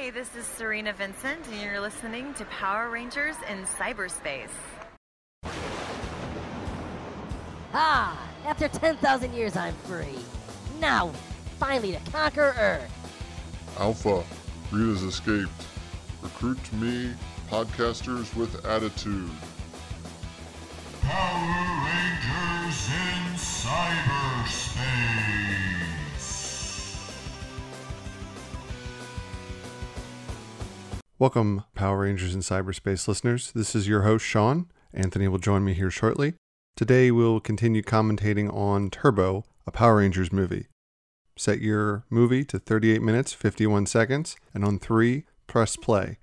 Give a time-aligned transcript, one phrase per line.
[0.00, 4.52] Hi, this is Serena Vincent, and you're listening to Power Rangers in Cyberspace.
[7.74, 8.16] Ah,
[8.46, 10.20] after 10,000 years, I'm free.
[10.78, 11.10] Now,
[11.58, 13.74] finally to conquer Earth.
[13.80, 14.22] Alpha,
[14.70, 15.50] Rita's escaped.
[16.22, 17.12] Recruit me,
[17.50, 19.32] podcasters with attitude.
[21.02, 24.78] Power Rangers in cyberspace.
[31.20, 33.50] Welcome, Power Rangers in Cyberspace listeners.
[33.50, 34.70] This is your host, Sean.
[34.94, 36.34] Anthony will join me here shortly.
[36.76, 40.68] Today, we'll continue commentating on Turbo, a Power Rangers movie.
[41.36, 46.18] Set your movie to 38 minutes, 51 seconds, and on three, press play.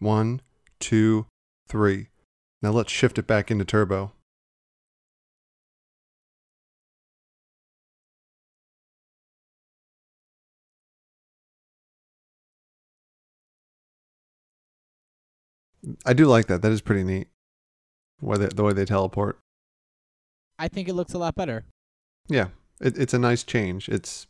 [0.00, 0.42] One,
[0.80, 1.24] two,
[1.66, 2.08] three.
[2.60, 4.12] Now let's shift it back into Turbo.
[16.04, 16.62] I do like that.
[16.62, 17.28] That is pretty neat.
[18.20, 19.38] Why they, the way they teleport.
[20.58, 21.64] I think it looks a lot better.
[22.28, 22.48] Yeah,
[22.80, 23.88] it, it's a nice change.
[23.88, 24.26] It's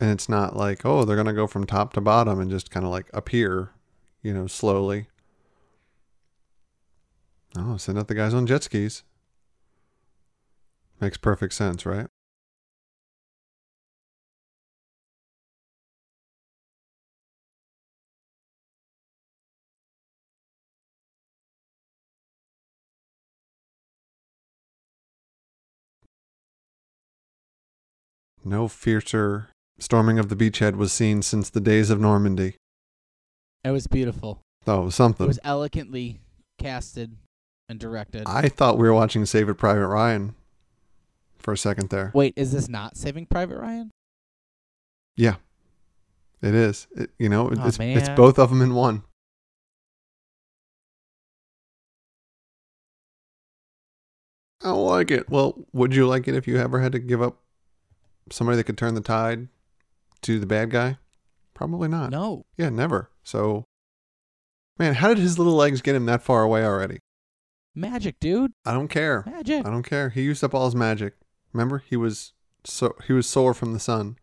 [0.00, 2.84] and it's not like oh they're gonna go from top to bottom and just kind
[2.84, 3.70] of like appear,
[4.22, 5.06] you know, slowly.
[7.56, 9.04] Oh, send out the guys on jet skis.
[11.00, 12.08] Makes perfect sense, right?
[28.44, 32.56] No fiercer storming of the beachhead was seen since the days of Normandy.
[33.64, 34.40] It was beautiful.
[34.66, 35.24] Oh, it was something.
[35.24, 36.20] It was elegantly
[36.58, 37.16] casted
[37.68, 38.24] and directed.
[38.26, 40.34] I thought we were watching Save It Private Ryan
[41.38, 42.10] for a second there.
[42.14, 43.90] Wait, is this not Saving Private Ryan?
[45.16, 45.36] Yeah,
[46.42, 46.86] it is.
[46.94, 49.02] It, you know, it- Aw, it's it's both of them in one.
[54.62, 55.28] I don't like it.
[55.28, 57.38] Well, would you like it if you ever had to give up
[58.30, 59.48] somebody that could turn the tide
[60.22, 60.98] to the bad guy?
[61.54, 62.10] Probably not.
[62.10, 62.44] No.
[62.56, 63.10] Yeah, never.
[63.22, 63.64] So,
[64.78, 66.98] man, how did his little legs get him that far away already?
[67.74, 68.52] Magic, dude.
[68.64, 69.24] I don't care.
[69.26, 69.66] Magic.
[69.66, 70.10] I don't care.
[70.10, 71.14] He used up all his magic.
[71.52, 72.32] Remember, he was
[72.64, 74.16] so he was sore from the sun.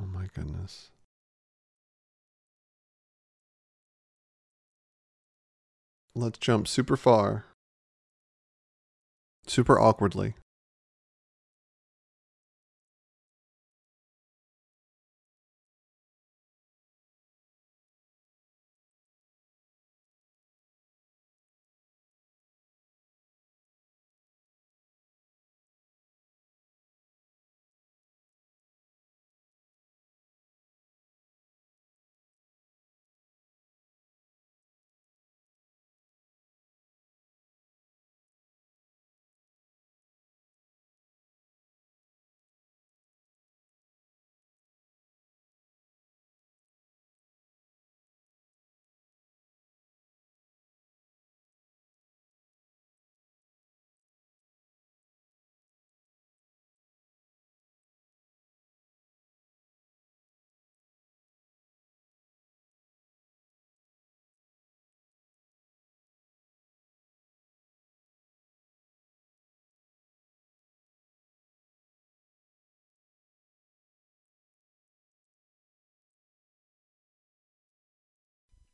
[0.00, 0.90] Oh my goodness.
[6.16, 7.46] Let's jump super far.
[9.46, 10.34] Super awkwardly.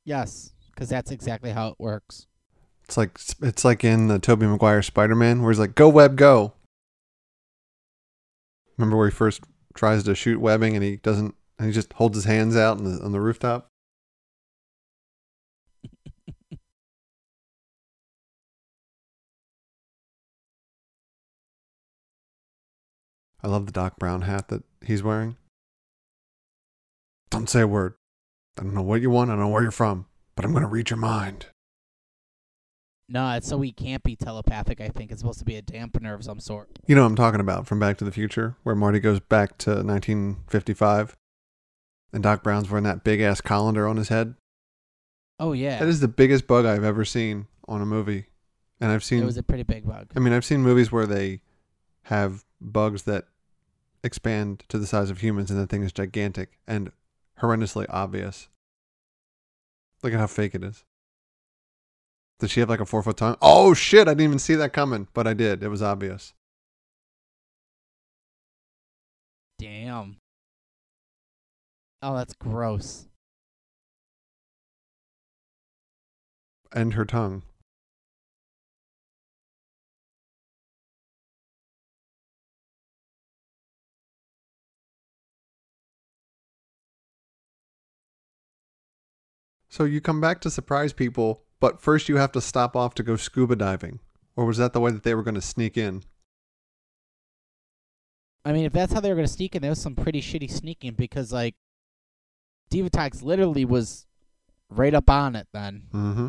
[0.05, 2.27] Yes, because that's exactly how it works.
[2.85, 6.55] It's like it's like in the Tobey Maguire Spider-Man where he's like, "Go web, go."
[8.77, 9.43] Remember where he first
[9.75, 12.85] tries to shoot webbing and he doesn't, and he just holds his hands out on
[12.85, 13.69] the on the rooftop.
[23.43, 25.37] I love the Doc Brown hat that he's wearing.
[27.31, 27.95] Don't say a word.
[28.59, 29.31] I don't know what you want.
[29.31, 30.07] I don't know where you're from,
[30.37, 31.47] but I'm going to read your mind.
[33.09, 34.81] No, it's so we can't be telepathic.
[34.81, 36.79] I think it's supposed to be a dampener of some sort.
[36.87, 39.59] You know what I'm talking about from Back to the Future, where Marty goes back
[39.59, 41.17] to 1955
[42.13, 44.37] and Doc Brown's wearing that big ass colander on his head.
[45.41, 48.27] Oh yeah, That is the biggest bug I've ever seen on a movie.
[48.81, 50.13] And I've seen it was a pretty big bug.
[50.15, 51.41] I mean, I've seen movies where they
[52.05, 53.27] have bugs that
[54.05, 56.93] expand to the size of humans and the thing is gigantic and
[57.41, 58.49] horrendously obvious.
[60.03, 60.85] Look at how fake it is.
[62.39, 63.37] Does she have like a four foot tongue?
[63.43, 64.09] Oh shit!
[64.09, 65.63] I didn't even see that coming, but I did.
[65.63, 66.33] It was obvious.
[69.59, 70.17] Damn.
[72.03, 73.09] Oh, that's gross.
[76.73, 77.43] And her tongue.
[89.71, 93.03] So you come back to surprise people, but first you have to stop off to
[93.03, 94.01] go scuba diving.
[94.37, 96.03] Or was that the way that they were going to sneak in?
[98.45, 100.51] I mean, if that's how they were gonna sneak in, that was some pretty shitty
[100.51, 101.55] sneaking because like
[102.71, 104.07] Divatox literally was
[104.71, 105.85] right up on it then.
[105.93, 106.29] Mm-hmm.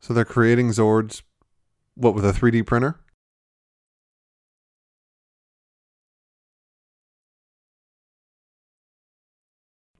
[0.00, 1.22] So they're creating Zords,
[1.94, 3.00] what, with a 3D printer?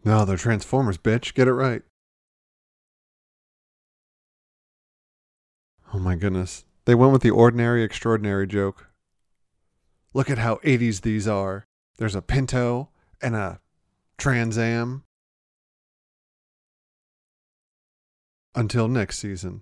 [0.04, 1.32] No, they're Transformers, bitch.
[1.32, 1.82] Get it right.
[5.94, 6.64] Oh my goodness.
[6.84, 8.88] They went with the ordinary, extraordinary joke.
[10.12, 11.64] Look at how 80s these are.
[11.96, 12.90] There's a Pinto
[13.22, 13.60] and a
[14.18, 15.04] Trans Am.
[18.54, 19.60] Until next season.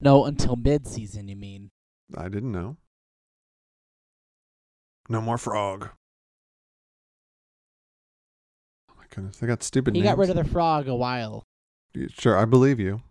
[0.00, 1.70] No, until mid season, you mean?
[2.16, 2.76] I didn't know.
[5.08, 5.90] No more frog.
[9.14, 10.10] Goodness, they got stupid He names.
[10.12, 11.44] got rid of the frog a while.
[12.18, 13.02] Sure, I believe you.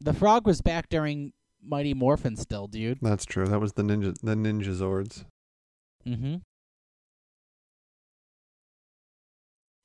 [0.00, 1.32] The frog was back during
[1.62, 2.98] Mighty Morphin still, dude.
[3.02, 3.46] That's true.
[3.46, 5.24] That was the ninja, the Ninja Zords.
[6.06, 6.36] Mm-hmm.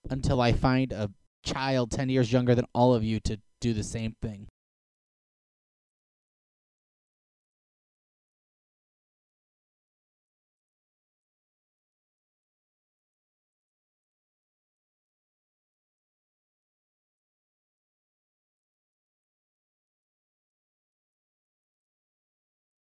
[0.10, 1.10] Until I find a
[1.44, 4.48] child ten years younger than all of you to do the same thing.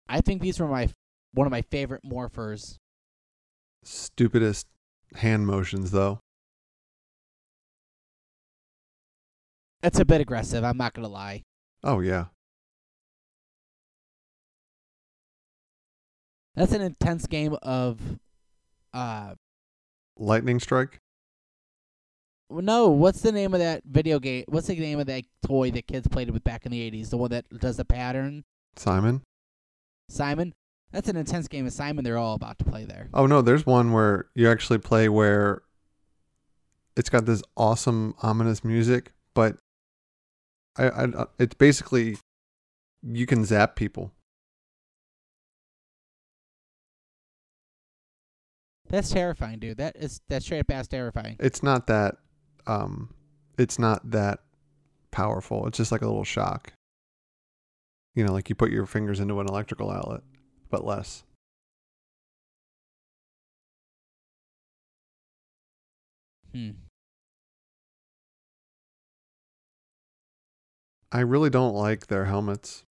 [0.09, 0.89] I think these were my
[1.33, 2.77] one of my favorite morphers.
[3.83, 4.67] Stupidest
[5.17, 6.21] hand motions, though.
[9.83, 11.43] It's a bit aggressive, I'm not gonna lie.
[11.83, 12.27] Oh yeah,
[16.57, 18.01] That's an intense game of
[18.93, 19.35] uh
[20.17, 21.01] lightning strike.
[22.51, 24.45] no, what's the name of that video game?
[24.49, 27.11] What's the name of that toy that kids played with back in the 80s?
[27.11, 28.45] The one that does the pattern?
[28.77, 29.23] Simon.
[30.09, 30.55] Simon?
[30.93, 33.09] That's an intense game of Simon they're all about to play there.
[33.13, 35.63] Oh no, there's one where you actually play where
[36.97, 39.57] it's got this awesome ominous music, but
[40.77, 42.17] I, I it's basically
[43.03, 44.13] you can zap people.
[48.89, 49.79] That's terrifying, dude.
[49.79, 51.37] That is that's straight up ass terrifying.
[51.41, 52.17] It's not that
[52.67, 53.13] um
[53.59, 54.41] it's not that
[55.11, 55.67] powerful.
[55.67, 56.73] It's just like a little shock.
[58.15, 60.23] You know, like you put your fingers into an electrical outlet,
[60.71, 61.25] but less.
[66.53, 66.71] Hmm.
[71.11, 72.85] I really don't like their helmets.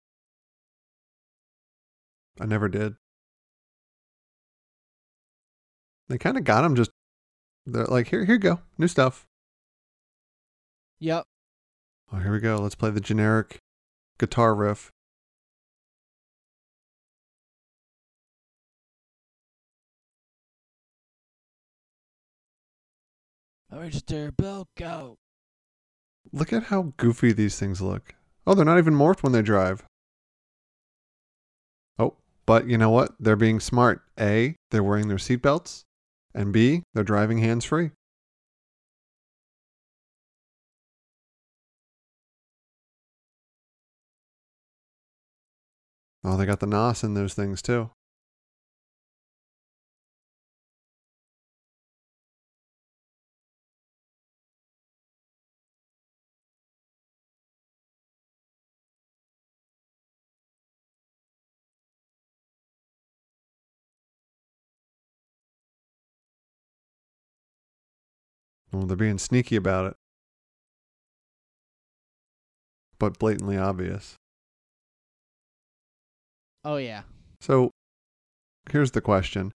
[2.40, 2.96] I never did.
[6.08, 6.92] They kind of got them just.
[7.66, 9.26] They're like, here, here you go, new stuff.
[11.00, 11.26] Yep.
[12.14, 12.58] Oh, here we go.
[12.58, 13.60] Let's play the generic
[14.18, 14.93] guitar riff.
[23.74, 24.32] Mr.
[24.32, 25.16] Bilko.
[26.32, 28.16] Look at how goofy these things look.
[28.46, 29.84] Oh, they're not even morphed when they drive.
[31.98, 32.16] Oh,
[32.46, 33.12] but you know what?
[33.20, 34.02] They're being smart.
[34.20, 35.84] A, they're wearing their seatbelts,
[36.34, 37.92] and B, they're driving hands free.
[46.24, 47.90] Oh, they got the NOS in those things too.
[68.74, 69.96] Well, they're being sneaky about it,
[72.98, 74.16] but blatantly obvious.
[76.66, 77.04] Oh yeah.
[77.40, 77.70] So
[78.72, 79.52] here's the question.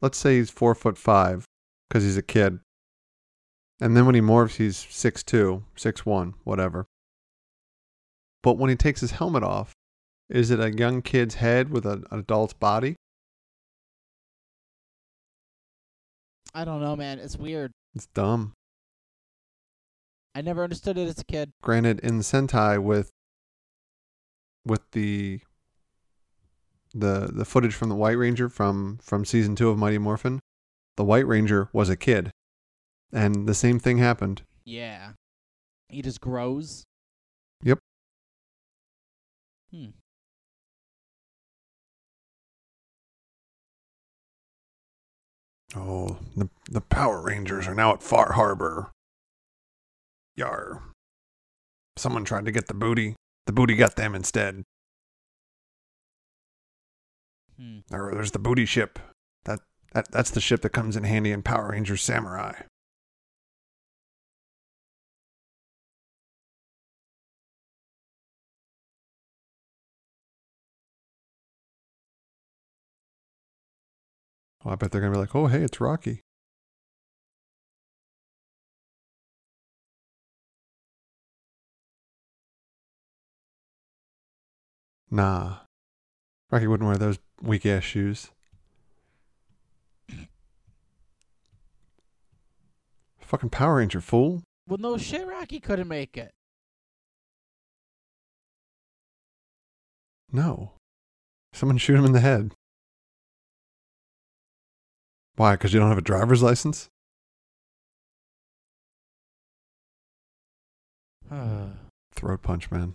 [0.00, 1.44] Let's say he's four foot five
[1.88, 2.60] because he's a kid.
[3.80, 6.86] And then when he morphs, he's six two, six one, whatever.
[8.44, 9.72] But when he takes his helmet off,
[10.28, 12.94] is it a young kid's head with an adult's body?
[16.54, 17.18] I don't know, man.
[17.18, 17.72] It's weird.
[17.94, 18.54] It's dumb.
[20.34, 21.52] I never understood it as a kid.
[21.62, 23.10] Granted, in Sentai with
[24.64, 25.40] with the
[26.94, 30.40] the the footage from the White Ranger from from season two of Mighty Morphin,
[30.96, 32.30] the White Ranger was a kid,
[33.12, 34.42] and the same thing happened.
[34.64, 35.12] Yeah.
[35.88, 36.84] He just grows.
[37.62, 37.78] Yep.
[39.70, 39.86] Hmm.
[45.74, 48.92] Oh, the the Power Rangers are now at Far Harbor.
[50.36, 50.82] Yar.
[51.96, 53.16] Someone tried to get the booty.
[53.46, 54.64] The booty got them instead.
[57.58, 57.80] Hmm.
[57.90, 58.98] Or there's the booty ship.
[59.44, 59.60] That
[59.92, 62.52] that that's the ship that comes in handy in Power Rangers Samurai.
[74.64, 76.20] Oh, I bet they're gonna be like, "Oh, hey, it's Rocky."
[85.10, 85.58] Nah,
[86.50, 88.30] Rocky wouldn't wear those weak ass shoes.
[93.20, 94.42] Fucking Power Ranger fool.
[94.66, 96.32] Well, no shit, Rocky couldn't make it.
[100.30, 100.72] No.
[101.52, 102.54] Someone shoot him in the head.
[105.36, 105.52] Why?
[105.52, 106.88] Because you don't have a driver's license?
[111.30, 112.94] Throat punch, man.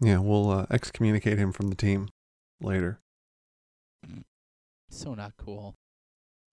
[0.00, 2.08] Yeah, we'll uh, excommunicate him from the team
[2.60, 2.98] later.
[4.90, 5.74] so not cool.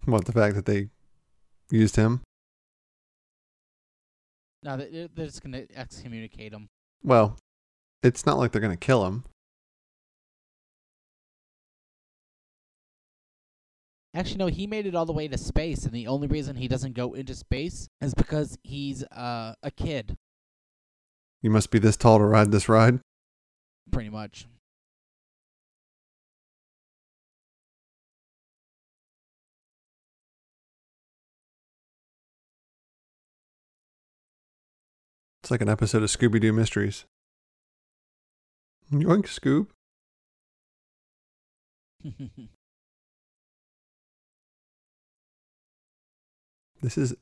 [0.05, 0.89] What, the fact that they
[1.69, 2.21] used him?
[4.63, 6.67] No, they- they're just gonna excommunicate him.
[7.03, 7.37] Well,
[8.03, 9.23] it's not like they're going to kill him.
[14.13, 16.67] Actually, no, he made it all the way to space, and the only reason he
[16.67, 20.17] doesn't go into space is because he's uh, a kid,
[21.41, 22.99] You must be this tall to ride this ride.
[23.91, 24.47] pretty much.
[35.43, 37.05] It's like an episode of Scooby Doo Mysteries.
[38.91, 39.67] Yoink, Scoob.
[46.81, 47.15] This is.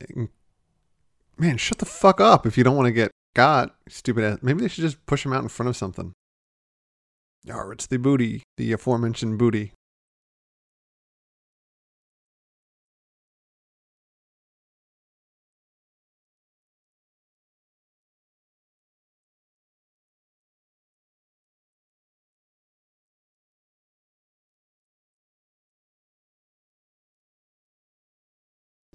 [1.37, 4.39] Man, shut the fuck up if you don't want to get got, stupid ass.
[4.41, 6.13] Maybe they should just push him out in front of something.
[7.45, 9.73] Yar, it's the booty, the aforementioned booty.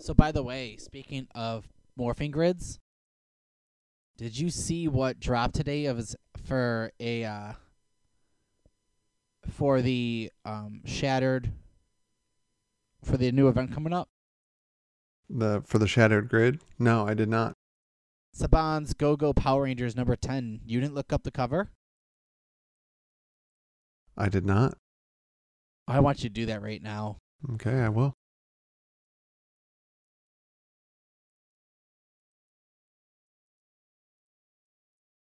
[0.04, 1.66] So, by the way, speaking of
[1.98, 2.78] morphing grids,
[4.18, 7.52] did you see what dropped today of for a uh,
[9.50, 11.52] for the um, shattered
[13.02, 14.10] for the new event coming up?
[15.30, 16.60] The for the shattered grid?
[16.78, 17.54] No, I did not.
[18.36, 20.60] Saban's Go Go Power Rangers number ten.
[20.66, 21.70] You didn't look up the cover.
[24.18, 24.76] I did not.
[25.88, 27.16] I want you to do that right now.
[27.54, 28.14] Okay, I will.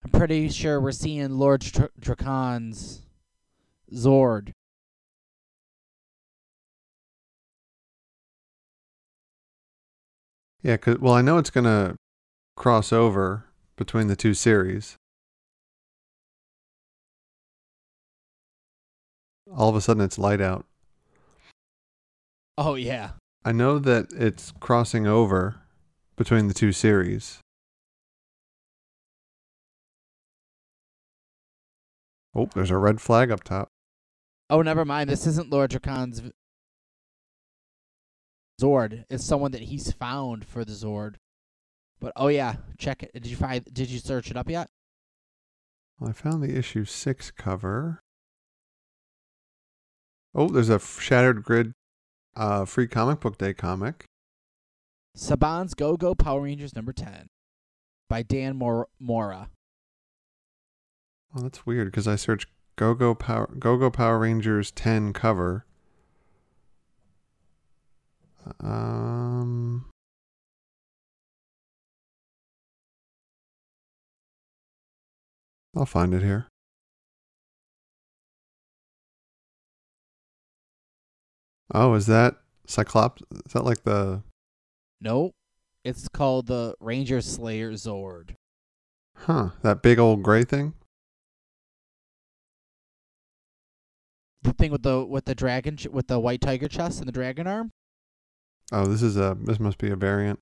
[0.03, 3.01] I'm pretty sure we're seeing Lord Dr- Drakkon's
[3.93, 4.51] Zord.
[10.62, 11.95] Yeah, 'cause- well, I know it's gonna
[12.55, 13.45] cross over
[13.75, 14.95] between the two series.
[19.51, 20.65] All of a sudden, it's light out.
[22.57, 23.13] Oh yeah.
[23.43, 25.62] I know that it's crossing over
[26.15, 27.39] between the two series.
[32.36, 33.70] Oh, there's a red flag up top.
[34.50, 35.10] Oh, never mind.
[35.10, 36.22] This isn't Lord Drakkon's
[38.62, 39.06] Zord.
[39.10, 41.16] It's someone that he's found for the Zord.
[42.00, 43.13] But oh yeah, check it.
[43.13, 43.63] Did you find?
[43.72, 44.68] Did you search it up yet?
[46.00, 48.02] Well, I found the issue six cover.
[50.36, 51.74] Oh, there's a Shattered Grid
[52.36, 54.06] uh, free comic book day comic.
[55.16, 57.28] Saban's Go Go Power Rangers number ten
[58.10, 59.50] by Dan Mor- Mora.
[61.34, 65.66] Well, that's weird because I searched Go Go Power Go Go Power Rangers 10 cover.
[68.60, 69.86] Um,
[75.75, 76.48] I'll find it here.
[81.74, 82.36] Oh, is that
[82.68, 83.24] Cyclops?
[83.46, 84.22] Is that like the.
[85.02, 85.34] Nope.
[85.84, 88.36] It's called the Ranger Slayer Zord.
[89.18, 89.50] Huh.
[89.63, 90.74] That big old gray thing?
[94.44, 97.14] The thing with the with the dragon ch- with the white tiger chest and the
[97.14, 97.72] dragon arm.
[98.72, 99.38] Oh, this is a.
[99.40, 100.40] This must be a variant.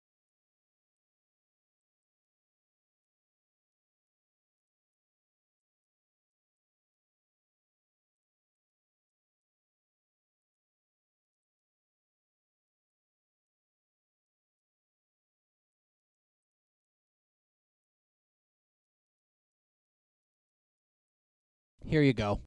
[21.83, 22.39] Here you go.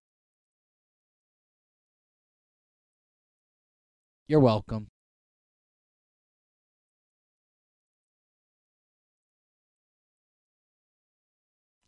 [4.26, 4.88] You're welcome.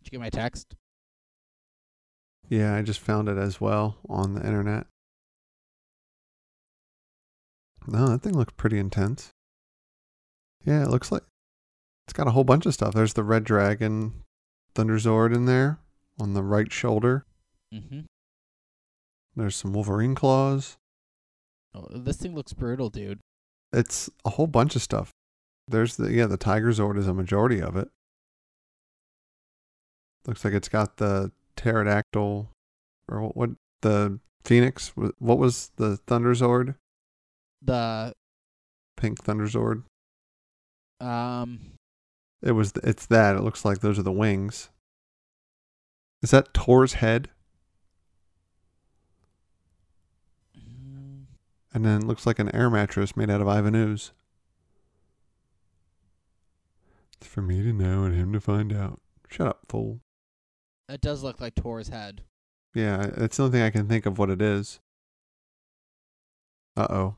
[0.02, 0.74] Did you get my text?
[2.48, 4.86] Yeah, I just found it as well on the internet.
[7.88, 9.30] No, that thing looks pretty intense.
[10.64, 11.22] Yeah, it looks like
[12.06, 12.94] it's got a whole bunch of stuff.
[12.94, 14.24] There's the Red Dragon
[14.74, 15.78] Thunder Thunderzord in there
[16.20, 17.24] on the right shoulder.
[17.72, 18.00] Mm-hmm.
[19.34, 20.76] There's some Wolverine claws.
[21.76, 23.20] Oh, this thing looks brutal, dude.
[23.72, 25.10] It's a whole bunch of stuff.
[25.68, 27.88] There's the yeah, the Tiger Zord is a majority of it.
[30.26, 32.50] Looks like it's got the pterodactyl
[33.08, 33.50] or what, what
[33.82, 34.92] the phoenix.
[34.96, 36.76] What was the Thunder Zord?
[37.62, 38.12] The
[38.96, 39.82] Pink Thunder Zord.
[41.00, 41.72] um
[42.42, 42.72] It was.
[42.82, 43.36] It's that.
[43.36, 44.70] It looks like those are the wings.
[46.22, 47.28] Is that Tor's head?
[51.76, 54.12] And then it looks like an air mattress made out of Ivan Ooze.
[57.18, 58.98] It's for me to know and him to find out.
[59.28, 60.00] Shut up, fool.
[60.88, 62.22] it does look like Tor's head.
[62.74, 64.80] Yeah, it's the only thing I can think of what it is.
[66.78, 67.16] Uh oh.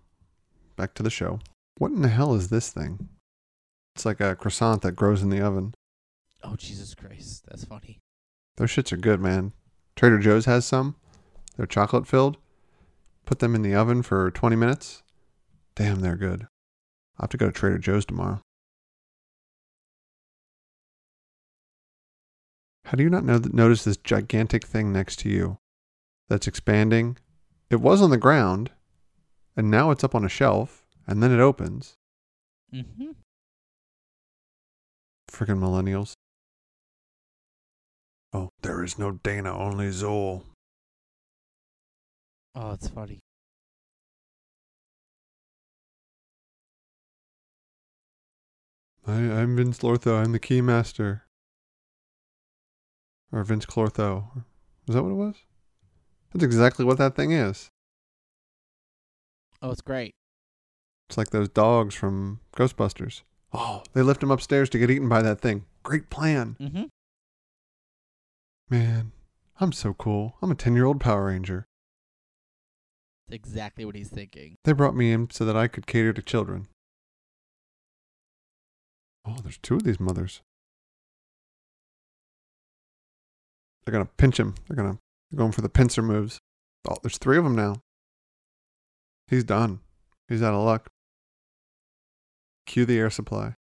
[0.75, 1.39] Back to the show.
[1.77, 3.11] What in the hell is this thing?
[3.95, 5.73] It's like a croissant that grows in the oven.
[6.43, 8.01] Oh Jesus Christ, that's funny.
[8.57, 9.53] Those shits are good, man.
[9.95, 10.97] Trader Joe's has some.
[11.57, 12.39] They're chocolate filled.
[13.29, 15.03] Put them in the oven for 20 minutes.
[15.77, 16.45] Damn, they're good.
[17.19, 18.41] I'll have to go to Trader Joe's tomorrow.
[22.87, 25.59] How do you not know notice this gigantic thing next to you
[26.31, 27.19] that's expanding?
[27.69, 28.71] It was on the ground,
[29.55, 31.99] and now it's up on a shelf, and then it opens.
[32.73, 33.11] Mm-hmm.
[35.31, 36.15] Friggin' millennials.
[38.33, 40.45] Oh, there is no Dana, only Zuul.
[42.55, 43.21] Oh, it's funny.
[49.07, 50.23] I, I'm Vinz Lortho.
[50.23, 51.23] I'm the Keymaster.
[53.33, 54.45] Or Vinz Clortho.
[54.87, 55.37] Is that what it was?
[56.33, 57.71] That's exactly what that thing is.
[59.63, 60.15] Oh, it's great.
[61.09, 63.23] It's like those dogs from Ghostbusters.
[63.53, 65.65] Oh, they lift him upstairs to get eaten by that thing.
[65.83, 66.57] Great plan.
[66.61, 66.85] Mm-hmm.
[68.69, 69.13] Man,
[69.59, 70.37] I'm so cool.
[70.43, 71.68] I'm a 10 year old Power Ranger.
[73.29, 74.57] It's exactly what he's thinking.
[74.65, 76.67] They brought me in so that I could cater to children.
[79.27, 80.41] Oh, there's two of these mothers.
[83.85, 84.55] They're gonna pinch him.
[84.67, 84.99] They're gonna
[85.31, 86.39] they're going for the pincer moves.
[86.89, 87.77] Oh, there's three of them now.
[89.27, 89.81] He's done.
[90.29, 90.89] He's out of luck.
[92.65, 93.55] Cue the air supply.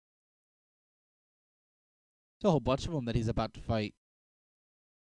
[2.41, 3.95] There's a whole bunch of them that he's about to fight.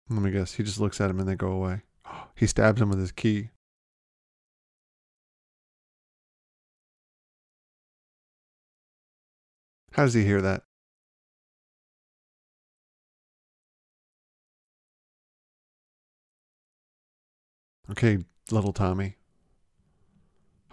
[0.10, 0.54] Let me guess.
[0.56, 1.84] He just looks at him and they go away.
[2.06, 3.52] Oh, He stabs him with his key.
[10.00, 10.64] How does he hear that?
[17.92, 19.18] Okay, little Tommy.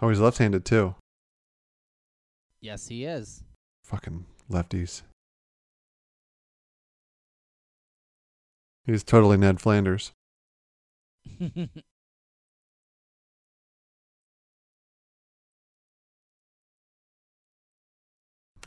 [0.01, 0.95] Oh, he's left handed too.
[2.61, 3.43] Yes, he is.
[3.83, 5.01] Fucking lefties.
[8.85, 10.13] He's totally Ned Flanders.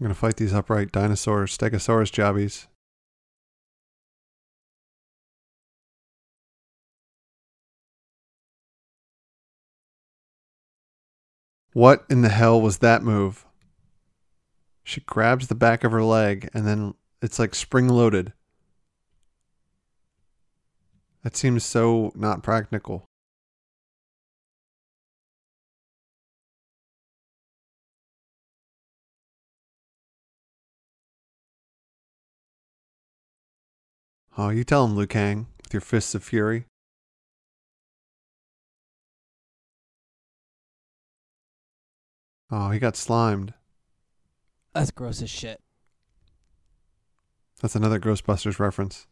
[0.01, 2.69] I'm gonna fight these upright dinosaur stegosaurus jobbies.
[11.75, 13.45] What in the hell was that move?
[14.83, 18.33] She grabs the back of her leg and then it's like spring loaded.
[21.23, 23.10] That seems so not practical.
[34.39, 36.67] Oh, you tell him, Liu Kang, with your fists of fury.
[42.51, 43.55] Oh, he got slimed.
[44.73, 45.61] That's gross as shit.
[47.61, 49.07] That's another Ghostbusters reference.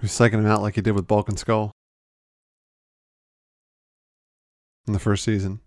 [0.00, 1.72] He's psyching him out like he did with Bulk and Skull
[4.86, 5.60] in the first season.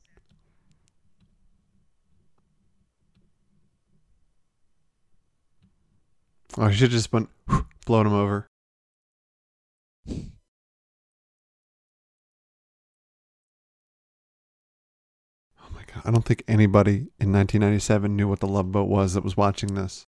[6.57, 7.27] Oh, he should have just been
[7.85, 8.47] blowing him over.
[10.09, 10.13] Oh
[15.73, 16.03] my god!
[16.05, 19.73] I don't think anybody in 1997 knew what the Love Boat was that was watching
[19.75, 20.05] this.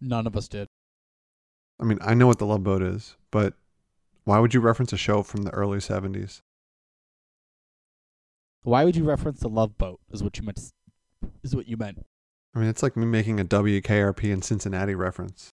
[0.00, 0.66] None of us did.
[1.80, 3.54] I mean, I know what the Love Boat is, but
[4.24, 6.40] why would you reference a show from the early 70s?
[8.62, 10.00] Why would you reference the Love Boat?
[10.10, 10.60] Is what you meant.
[11.42, 12.04] Is what you meant.
[12.54, 15.52] I mean, it's like me making a WKRP in Cincinnati reference.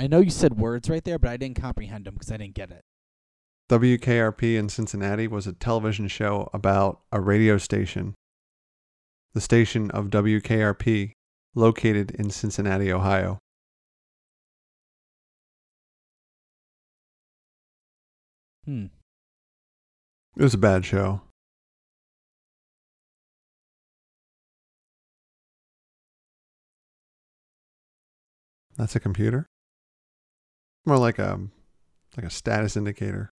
[0.00, 2.54] I know you said words right there, but I didn't comprehend them because I didn't
[2.54, 2.80] get it.
[3.68, 8.14] WKRP in Cincinnati was a television show about a radio station,
[9.34, 11.12] the station of WKRP,
[11.54, 13.40] located in Cincinnati, Ohio.
[18.64, 18.86] Hmm.
[20.34, 21.20] It was a bad show.
[28.78, 29.46] That's a computer?
[30.86, 31.38] More like a
[32.16, 33.30] like a status indicator.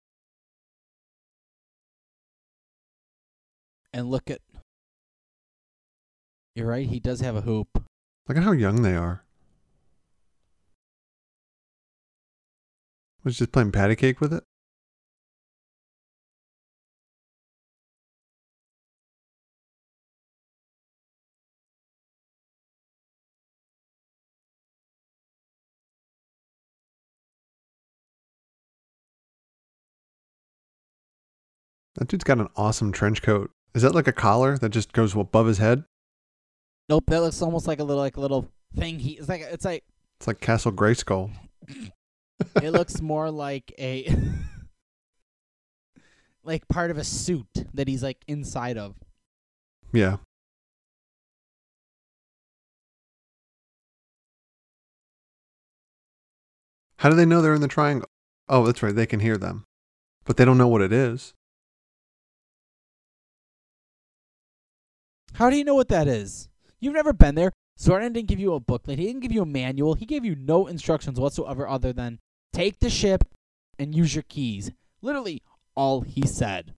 [3.93, 4.39] And look at.
[6.55, 6.87] You're right.
[6.87, 7.67] He does have a hoop.
[8.27, 9.25] Look at how young they are.
[13.23, 14.43] Was he just playing patty cake with it?
[32.01, 33.51] That dude's got an awesome trench coat.
[33.75, 35.83] Is that like a collar that just goes above his head?
[36.89, 37.03] Nope.
[37.05, 38.97] That looks almost like a little like a little thing.
[38.97, 39.83] He it's like it's like
[40.19, 41.29] It's like Castle Grayskull.
[42.55, 44.11] it looks more like a
[46.43, 48.95] like part of a suit that he's like inside of.
[49.93, 50.17] Yeah.
[56.97, 58.09] How do they know they're in the triangle?
[58.49, 58.95] Oh, that's right.
[58.95, 59.65] They can hear them.
[60.25, 61.35] But they don't know what it is.
[65.33, 66.49] How do you know what that is?
[66.79, 67.51] You've never been there.
[67.79, 68.99] Zordon didn't give you a booklet.
[68.99, 69.95] He didn't give you a manual.
[69.95, 72.19] He gave you no instructions whatsoever other than
[72.53, 73.23] take the ship
[73.79, 74.71] and use your keys.
[75.01, 75.41] Literally
[75.75, 76.75] all he said.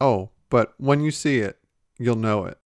[0.00, 1.58] Oh, but when you see it,
[1.98, 2.58] you'll know it.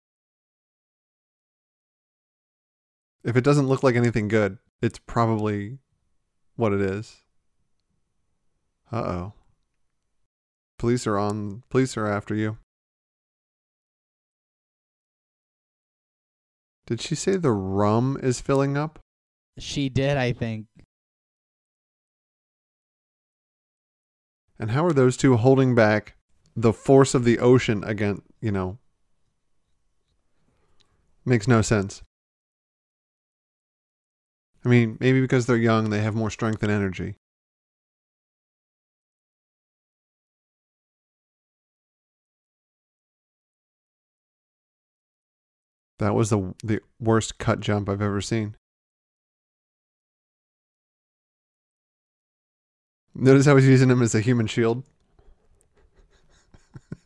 [3.23, 5.79] If it doesn't look like anything good, it's probably
[6.55, 7.21] what it is.
[8.91, 9.33] Uh oh.
[10.77, 11.63] Police are on.
[11.69, 12.57] Police are after you.
[16.85, 18.99] Did she say the rum is filling up?
[19.57, 20.65] She did, I think.
[24.59, 26.15] And how are those two holding back
[26.55, 28.77] the force of the ocean against, you know?
[31.25, 32.03] Makes no sense.
[34.65, 37.15] I mean, maybe because they're young, they have more strength and energy.
[45.99, 48.55] That was the the worst cut jump I've ever seen.
[53.15, 54.83] Notice how he's using him as a human shield.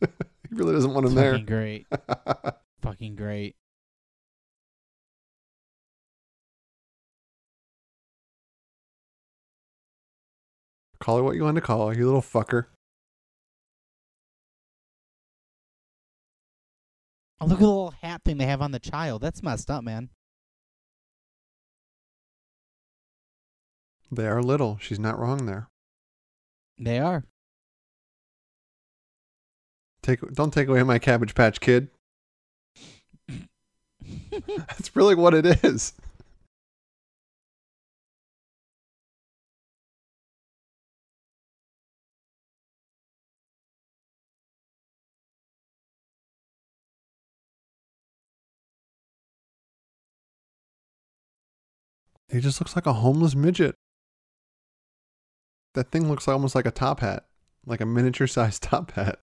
[0.00, 0.08] he
[0.50, 1.86] really doesn't want him Fucking great.
[2.82, 3.56] Fucking great.
[11.08, 12.66] call her what you want to call her, you little fucker.
[17.40, 19.22] Oh, look at the little hat thing they have on the child.
[19.22, 20.10] That's messed up, man.
[24.10, 24.78] They are little.
[24.80, 25.68] She's not wrong there.
[26.78, 27.24] They are.
[30.02, 31.88] Take don't take away my cabbage patch kid.
[34.56, 35.92] That's really what it is.
[52.30, 53.74] He just looks like a homeless midget.
[55.74, 57.26] That thing looks almost like a top hat,
[57.64, 59.20] like a miniature sized top hat.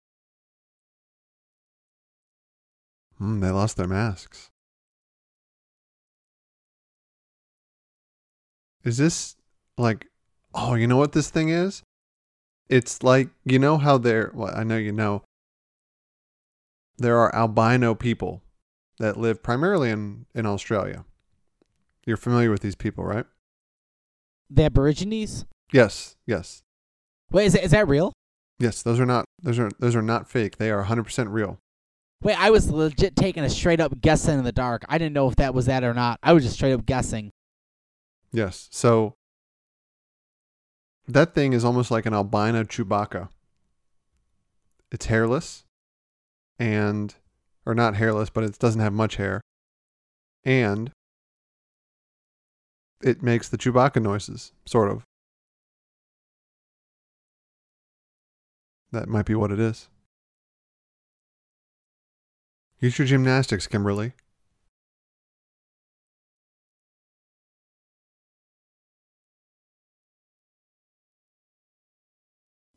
[3.18, 4.50] Hmm, they lost their masks.
[8.84, 9.36] Is this
[9.78, 10.06] like
[10.54, 11.82] Oh, you know what this thing is?
[12.68, 14.30] It's like you know how there.
[14.34, 15.22] Well, I know you know.
[16.98, 18.42] There are albino people
[18.98, 21.04] that live primarily in in Australia.
[22.06, 23.26] You're familiar with these people, right?
[24.50, 25.44] The Aborigines.
[25.72, 26.62] Yes, yes,
[27.30, 28.12] Wait, is that, is that real?
[28.58, 28.82] yes.
[28.82, 30.58] Those are not those are those are not fake.
[30.58, 31.58] They are 100% real.
[32.22, 34.84] Wait, I was legit taking a straight up guessing in the dark.
[34.88, 36.18] I didn't know if that was that or not.
[36.22, 37.30] I was just straight up guessing.
[38.32, 38.68] Yes.
[38.70, 39.14] So
[41.08, 43.28] that thing is almost like an albino Chewbacca.
[44.92, 45.64] It's hairless
[46.58, 47.14] and
[47.66, 49.40] or not hairless, but it doesn't have much hair.
[50.44, 50.92] And
[53.02, 55.04] it makes the Chewbacca noises, sort of.
[58.92, 59.88] That might be what it is.
[62.78, 64.12] Use your gymnastics, Kimberly.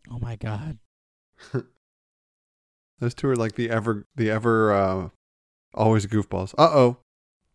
[0.09, 0.77] Oh my god.
[2.99, 5.09] Those two are like the ever the ever uh
[5.73, 6.53] always goofballs.
[6.57, 6.97] Uh oh.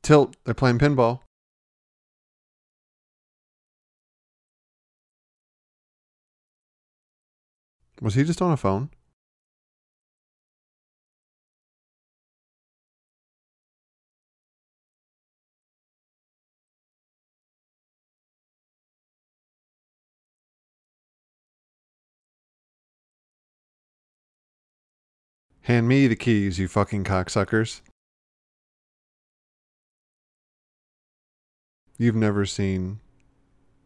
[0.02, 1.20] Tilt, they're playing pinball.
[8.00, 8.88] Was he just on a phone?
[25.62, 27.82] Hand me the keys, you fucking cocksuckers.
[31.98, 33.00] You've never seen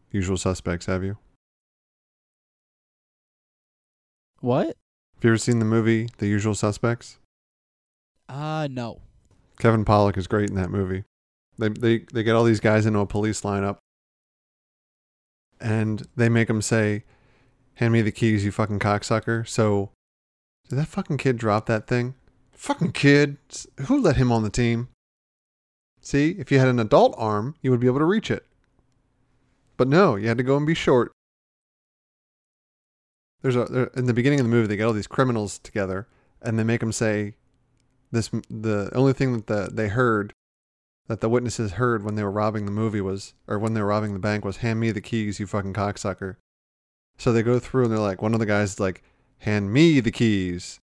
[0.09, 1.17] Usual Suspects, have you?
[4.45, 4.67] What?
[4.67, 7.17] Have you ever seen the movie The Usual Suspects?
[8.29, 9.01] Uh, no.
[9.57, 11.03] Kevin Pollak is great in that movie.
[11.57, 13.77] They they they get all these guys into a police lineup,
[15.59, 17.05] and they make them say,
[17.75, 19.89] "Hand me the keys, you fucking cocksucker." So,
[20.69, 22.13] did that fucking kid drop that thing?
[22.51, 23.37] Fucking kid!
[23.87, 24.89] Who let him on the team?
[26.01, 28.45] See, if you had an adult arm, you would be able to reach it.
[29.75, 31.13] But no, you had to go and be short.
[33.45, 36.07] There's a there, in the beginning of the movie, they get all these criminals together,
[36.41, 37.35] and they make them say,
[38.11, 40.33] this the only thing that the, they heard
[41.05, 43.87] that the witnesses heard when they were robbing the movie was or when they were
[43.89, 46.37] robbing the bank was hand me the keys you fucking cocksucker
[47.19, 49.03] so they go through and they're like one of the guys is like
[49.37, 50.79] hand me the keys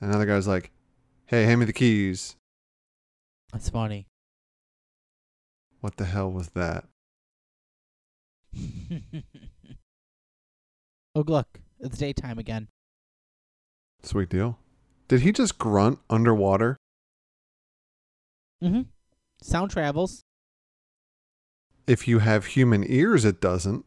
[0.00, 0.70] and another guy's like
[1.26, 2.36] hey hand me the keys
[3.52, 4.06] That's funny.
[5.82, 6.86] what the hell was that
[11.14, 11.60] oh, look.
[11.82, 12.68] It's daytime again.
[14.02, 14.58] sweet deal
[15.08, 16.76] did he just grunt underwater
[18.62, 18.82] Mm-hmm.
[19.42, 20.22] Sound travels.
[21.86, 23.84] if you have human ears it doesn't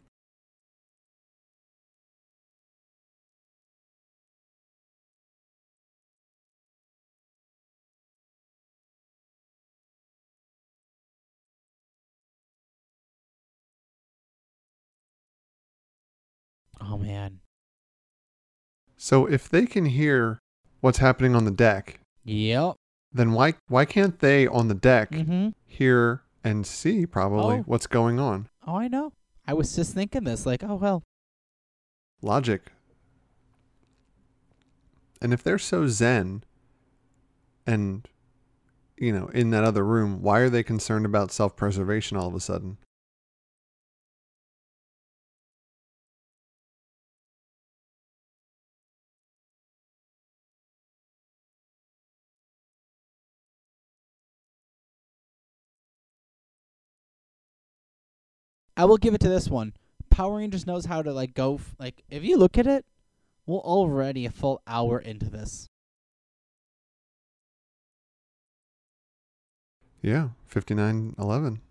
[19.05, 20.39] so if they can hear
[20.81, 22.75] what's happening on the deck Yep.
[23.11, 25.49] then why why can't they on the deck Mm-hmm.
[25.67, 27.63] hear and see probably Oh.
[27.65, 28.47] what's going on.
[28.67, 29.13] Oh, I know.
[29.47, 31.01] I was just thinking this, like, oh, well.
[32.21, 32.61] Logic.
[35.21, 36.43] And if they're so zen
[37.65, 38.07] and
[38.97, 42.39] you know, in that other room, why are they concerned about self-preservation all of a
[42.39, 42.77] sudden?
[58.77, 59.73] I will give it to this one.
[60.09, 61.55] Power Rangers knows how to, like, go.
[61.55, 62.85] F- like, if you look at it,
[63.45, 65.67] we're already a full hour into this.
[70.01, 71.61] Yeah, 5911.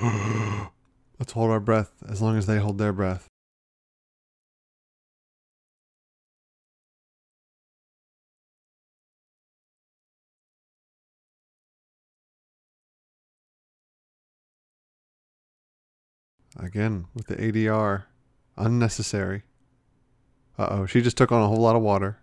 [1.18, 3.28] Let's hold our breath as long as they hold their breath.
[16.58, 18.04] Again, with the ADR.
[18.56, 19.42] Unnecessary.
[20.58, 22.18] Uh oh, she just took on a whole lot of water.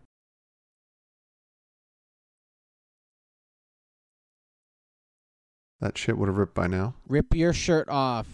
[5.81, 6.93] That shit would have ripped by now.
[7.07, 8.27] Rip your shirt off.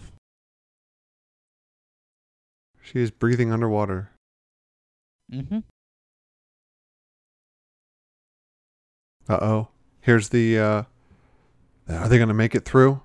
[2.82, 4.12] She is breathing underwater.
[5.32, 5.60] Mm-hmm.
[9.30, 9.68] Uh oh.
[10.02, 10.60] Here's the.
[10.60, 10.84] uh
[11.90, 13.02] Are they going to make it through?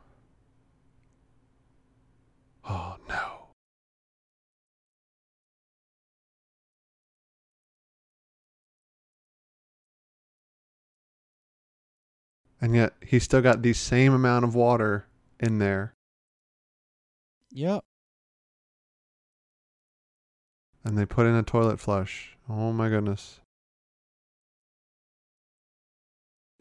[12.60, 15.06] And yet he still got the same amount of water
[15.38, 15.94] in there.
[17.50, 17.84] Yep.
[20.84, 22.36] And they put in a toilet flush.
[22.48, 23.40] Oh my goodness.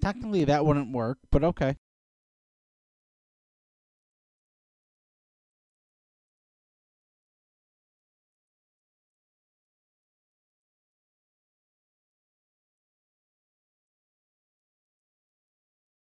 [0.02, 1.76] Technically, that wouldn't work, but okay.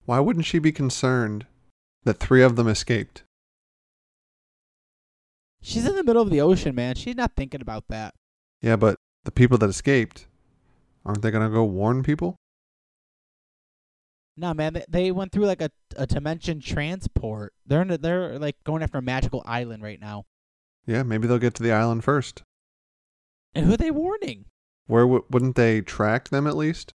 [0.10, 1.46] Why wouldn't she be concerned
[2.04, 3.22] that three of them escaped?
[5.62, 6.96] She's in the middle of the ocean, man.
[6.96, 8.16] She's not thinking about that.
[8.60, 8.96] Yeah, but
[9.26, 10.26] the people that escaped,
[11.06, 12.38] aren't they going to go warn people?
[14.36, 14.74] No, man.
[14.74, 17.54] They, they went through like a, a dimension transport.
[17.68, 20.26] They're in a, they're like going after a magical island right now.
[20.88, 22.42] Yeah, maybe they'll get to the island first.
[23.54, 24.46] And who are they warning?
[24.88, 26.94] Where w- wouldn't they track them at least?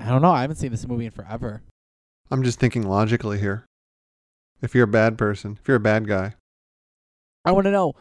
[0.00, 0.30] I don't know.
[0.32, 1.62] I haven't seen this movie in forever.
[2.30, 3.64] I'm just thinking logically here.
[4.62, 6.34] If you're a bad person, if you're a bad guy,
[7.44, 7.94] I want to know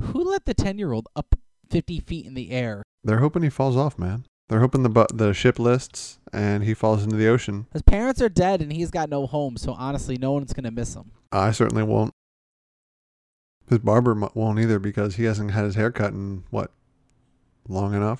[0.00, 1.34] who let the ten year old up
[1.68, 2.82] fifty feet in the air.
[3.04, 4.24] they're hoping he falls off, man.
[4.48, 7.66] They're hoping the bu- the ship lists and he falls into the ocean.
[7.72, 9.56] His parents are dead and he's got no home.
[9.56, 11.12] So honestly, no one's gonna miss him.
[11.30, 12.12] I certainly won't.
[13.68, 16.72] His barber mu- won't either because he hasn't had his hair cut in what
[17.68, 18.18] long enough.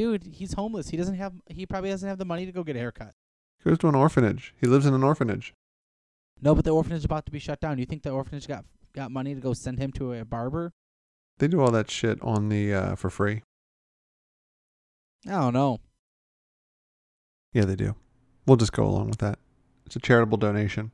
[0.00, 0.88] Dude, he's homeless.
[0.88, 1.34] He doesn't have.
[1.50, 3.12] He probably doesn't have the money to go get a haircut.
[3.62, 4.54] He goes to an orphanage.
[4.58, 5.52] He lives in an orphanage.
[6.40, 7.76] No, but the orphanage is about to be shut down.
[7.76, 10.72] You think the orphanage got got money to go send him to a barber?
[11.38, 13.42] They do all that shit on the uh, for free.
[15.26, 15.80] I don't know.
[17.52, 17.94] Yeah, they do.
[18.46, 19.38] We'll just go along with that.
[19.84, 20.92] It's a charitable donation,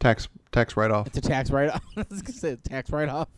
[0.00, 1.06] tax tax write off.
[1.06, 1.84] It's a tax write off.
[1.96, 3.28] I was gonna say tax write off.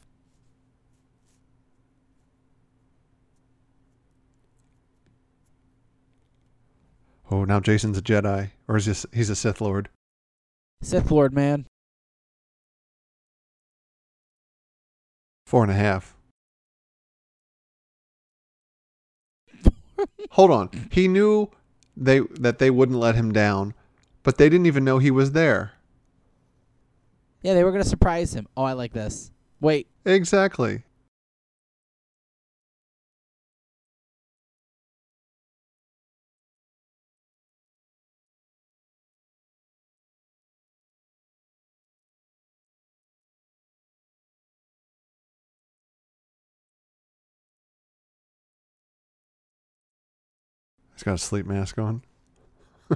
[7.31, 9.89] Oh, now Jason's a Jedi, or is this, he's a Sith Lord?
[10.83, 11.67] Sith Lord, man.
[15.47, 16.17] Four and a half.
[20.31, 20.71] Hold on.
[20.91, 21.51] He knew
[21.97, 23.75] they that they wouldn't let him down,
[24.23, 25.73] but they didn't even know he was there.
[27.43, 28.47] Yeah, they were gonna surprise him.
[28.57, 29.31] Oh, I like this.
[29.61, 30.85] Wait, Exactly.
[51.01, 52.03] He's got a sleep mask on.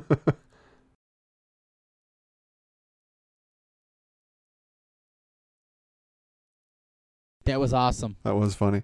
[7.46, 8.16] that was awesome.
[8.22, 8.82] That was funny.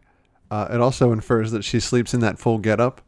[0.51, 3.03] Uh, it also infers that she sleeps in that full getup.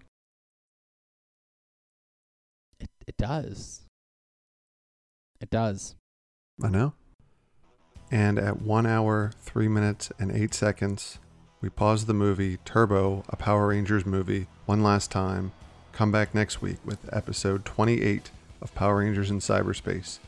[2.79, 3.87] It it does.
[5.40, 5.96] It does.
[6.62, 6.92] I know.
[8.11, 11.20] And at one hour, three minutes, and eight seconds,
[11.62, 15.53] we pause the movie Turbo, a Power Rangers movie, one last time.
[15.92, 18.31] Come back next week with episode 28
[18.62, 20.18] of Power Rangers in Cyberspace,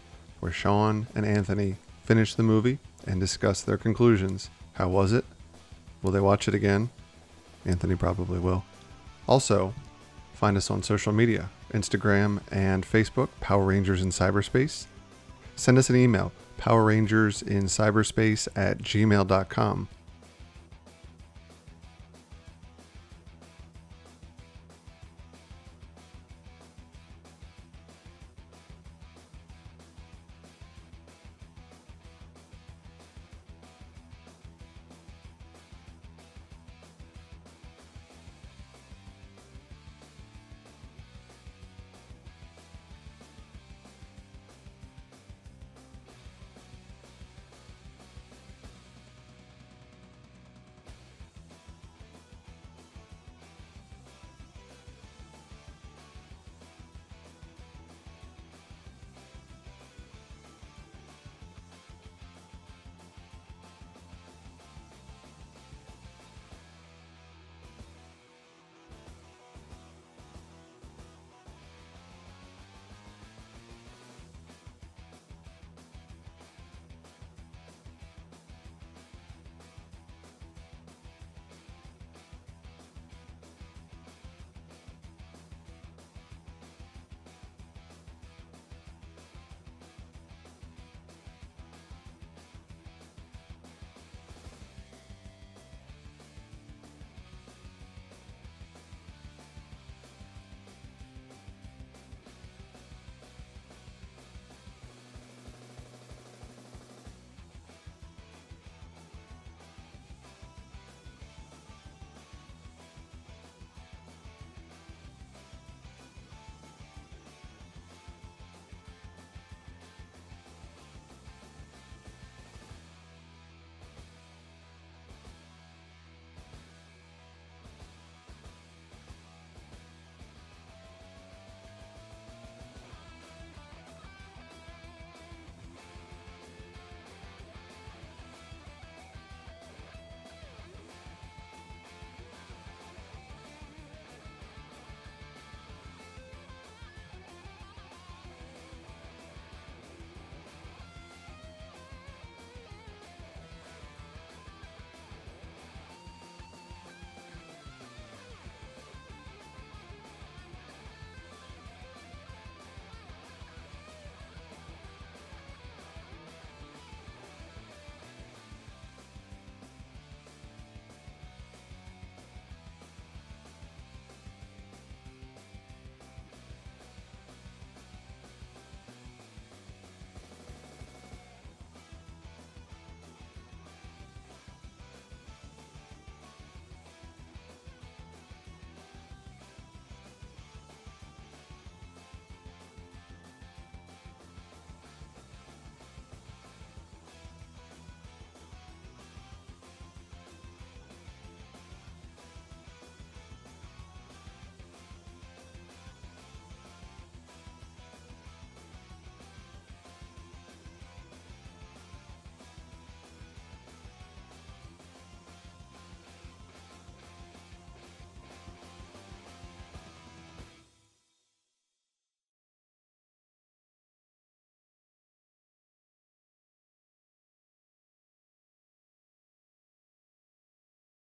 [0.41, 4.51] where Sean and Anthony finish the movie and discuss their conclusions.
[4.75, 5.25] How was it?
[6.03, 6.91] Will they watch it again?
[7.65, 8.63] Anthony probably will.
[9.27, 9.73] Also,
[10.35, 14.85] find us on social media Instagram and Facebook, Power Rangers in Cyberspace.
[15.57, 19.89] Send us an email, Power Rangers in Cyberspace at gmail.com.